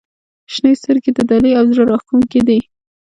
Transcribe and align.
•شنې 0.53 0.73
سترګې 0.79 1.11
د 1.13 1.19
دلې 1.29 1.51
او 1.59 1.65
زړه 1.75 1.83
راښکونکې 1.91 2.41
دي. 2.47 2.59